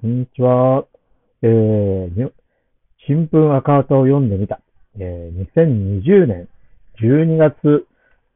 [0.00, 0.86] こんにちは。
[1.42, 2.32] えー、
[3.06, 4.62] 新聞赤旗を読んでみた。
[4.98, 6.48] えー、2020年
[7.02, 7.86] 12月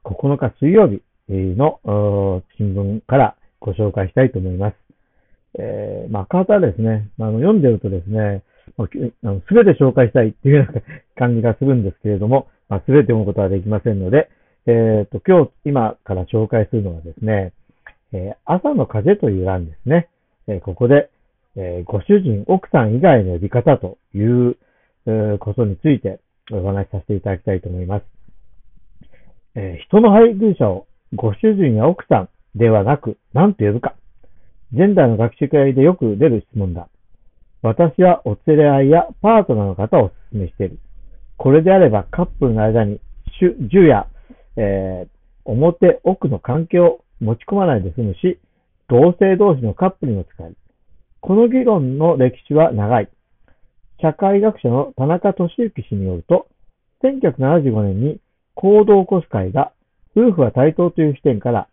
[0.04, 1.00] 9日水曜日
[1.30, 1.80] の
[2.58, 4.74] 新聞からご紹介したいと思います。
[5.58, 8.42] えー、まあ、赤旗はですね、あの読んでるとですね、
[9.49, 10.83] すべて紹介したいっていうような
[11.17, 14.28] 感じがするんですけれども、まあ、すべて読むことはできませんので、
[14.67, 17.55] え、ー、と、今日、今から紹介するのはですね、
[18.12, 20.10] えー、朝の風という欄ですね。
[20.46, 21.09] えー、ここで、
[21.56, 24.56] えご主人、奥さん以外の呼び方という
[25.38, 28.04] ことについてお話しさせていただきたいと思います。
[29.54, 32.28] え人の配偶者をご主人や奥さん
[32.59, 33.95] ではなく何と呼ぶか。
[34.72, 36.88] ジェンダーの学習会でよく出る質問だ。
[37.62, 40.78] 私はお連れ合いやパートナーの方をお勧めしている。
[41.36, 43.00] これであればカップルの間に
[43.40, 44.06] 銃や、
[44.56, 45.09] えー、
[45.45, 48.38] 表奥の関係を持ち込まないで済むし、
[48.88, 50.56] 同性同士のカップルにも使える。
[51.27, 53.09] この議論の歴史は長い。
[54.02, 56.48] 社会学者の田中俊之氏によると、
[57.02, 58.21] 1975年に
[58.52, 59.73] 行動を起こす会が、
[60.15, 61.66] 夫婦は対等という視点から、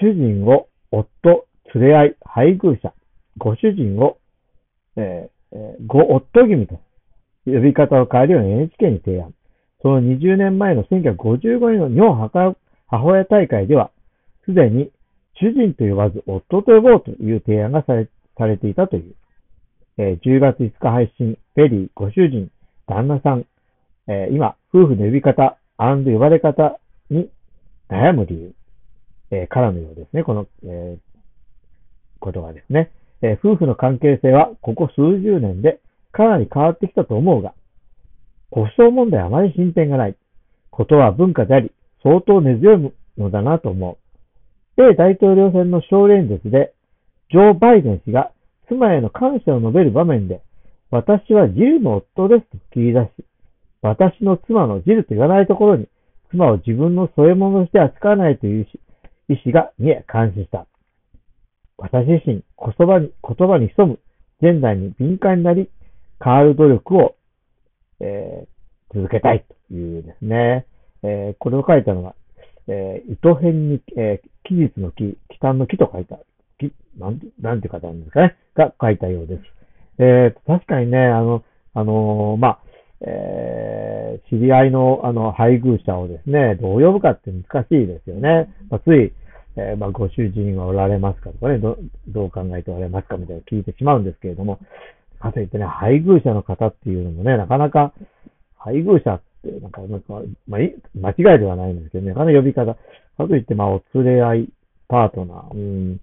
[0.00, 2.92] 主人を夫、連れ合い、配偶者、
[3.38, 4.18] ご主人を、
[4.96, 6.80] えー、ご夫君と
[7.46, 9.32] 呼び方を変えるように NHK に提案。
[9.82, 12.56] その20年前の1955年の日本
[12.88, 13.92] 母親大会では、
[14.46, 14.90] すでに
[15.40, 19.14] 主人と呼ばず夫と呼ぼうという提案がされされていたという。
[19.98, 22.50] えー、10月5日配信、ペリー、ご主人、
[22.86, 23.44] 旦那さん、
[24.08, 26.78] えー、今、夫婦の呼び方、呼ばれ方
[27.10, 27.28] に
[27.90, 28.54] 悩む理由、
[29.30, 30.98] えー、からのようですね、この、えー、
[32.18, 32.90] ことがですね、
[33.22, 35.80] え夫婦の関係性はここ数十年で
[36.12, 37.52] かなり変わってきたと思うが、
[38.50, 40.16] 故障問題はあまり進展がない。
[40.70, 43.99] ことは文化であり、相当根強いのだなと思う。
[44.76, 46.72] 米大統領選の勝利演説で、
[47.30, 48.32] ジョー・バイデン氏が
[48.68, 50.42] 妻への感謝を述べる場面で、
[50.90, 53.10] 私はジルの夫ですと切り出し、
[53.82, 55.88] 私の妻のジルと言わないところに、
[56.30, 58.66] 妻を自分の添え物として扱わないという
[59.28, 60.66] 意思が見え感心した。
[61.76, 63.98] 私自身、言葉に、言葉に潜む、
[64.42, 65.70] ジェンダーに敏感になり、
[66.22, 67.14] 変わる努力を、
[68.00, 70.66] えー、続けたいというですね、
[71.02, 72.14] えー、これを書いたのが、
[72.68, 76.18] えー、糸編に、えー、期日の木、北の木と書いた、
[76.58, 79.42] 木、なんて、なんて方なんですかね、が書いたようです。
[79.98, 81.44] えー、確かにね、あの、
[81.74, 82.58] あのー、まあ、
[83.02, 88.52] えー、知り合いの、あの、配偶者をですね、どう呼ぶかって難しいですよね。
[88.68, 89.12] まあ、つい、
[89.56, 91.78] えー、まあ、ご主人はおられますかとかね、ど
[92.08, 94.58] どう考えておられますかみたいな聞いてしまうんですけれども、
[95.18, 97.92] かといってね、配偶者の方っていうのもね、なかなか、
[98.56, 102.78] 配偶者って、なんか、なんかまあ、間違いではないんですけどね、なかなか呼び方、か
[103.28, 104.48] といって、まあ、お連れ合い、
[104.88, 106.00] パートナー、うん、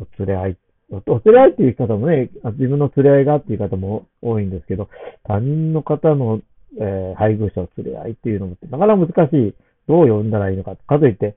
[0.00, 0.56] お連れ合い、
[0.90, 4.88] お連れ合いっていう方もね、自分の連れ合いがっていう方も多いんですけど、
[5.24, 6.40] 他人の方の、
[6.80, 9.54] えー、配偶者を連れ合いっていうのも、なかなか難しい。
[9.88, 10.76] どう呼んだらいいのか。
[10.76, 11.34] かといって、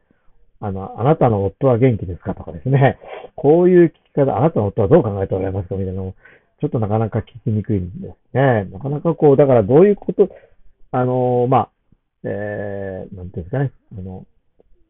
[0.59, 3.00] あの、あなたの夫は元気ですかとかですね。
[3.35, 6.16] こういう聞き方、あなたの夫はどう考えておられますかみたいなのも、
[6.59, 8.68] ちょっとなかなか聞きにくいんですね。
[8.72, 10.30] なかなかこう、だからどういうこと、
[10.91, 11.69] あの、まあ、
[12.24, 13.72] えー、なんていうんですかね。
[13.97, 14.25] あの、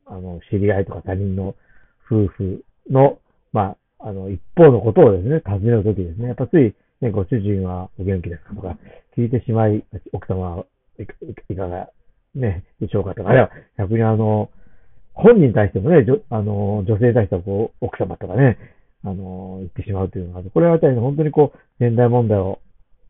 [0.05, 1.55] あの、知り合いとか他人の
[2.09, 3.19] 夫婦の、
[3.53, 6.27] まあ、あの、一方のことをですね、尋ねるときですね。
[6.27, 8.77] やっぱつい、ね、ご主人はお元気ですかとか、
[9.17, 10.65] 聞いてしまい、奥様は
[10.99, 11.89] いかが、
[12.35, 14.49] ね、でしょうかとか、あるいは逆にあの、
[15.13, 18.57] 本人に対してもね、あの、女性に対してはこう、奥様とかね、
[19.03, 20.51] あの、言ってしまうというのがある。
[20.51, 22.59] これはあたりの本当にこう、年代問題を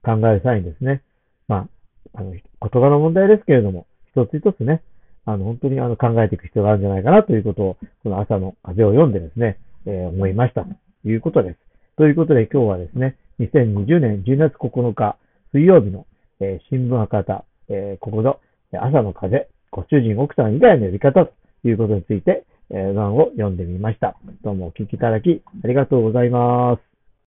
[0.04, 1.04] 考える際にですね、
[1.48, 1.68] まあ、
[2.14, 3.86] あの、言葉の問題ですけれども、
[4.16, 4.82] 一つ一つね、
[5.26, 10.70] あの、本当にあの、考えていく必要があるんじゃないかなということを、この朝の風を読んでですね、えー、思いましたと
[11.08, 11.58] いうことです。
[11.98, 15.18] ということで今日はですね、2020年12月9日
[15.54, 16.06] 水曜日の、
[16.40, 18.40] えー、新聞博多、えー、ここの
[18.74, 21.34] 朝の風、ご主人、奥さん以外の呼び方と
[21.68, 24.16] いうことについて、えー、欄を読んでみました。
[24.44, 26.91] どうもお聞きいただきありがとうございます。